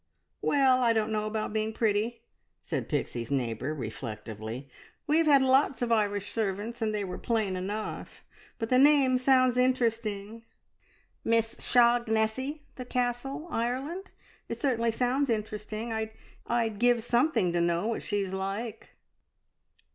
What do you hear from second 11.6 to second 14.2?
Shog nessie the Castle Ireland.'